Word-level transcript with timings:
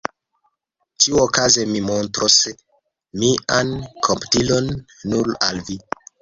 Ĉiuokaze 1.03 1.65
mi 1.73 1.81
montros 1.89 2.37
mian 3.25 3.75
komputilon 4.09 4.73
nur 5.13 5.31
al 5.51 5.63
vi. 5.71 5.79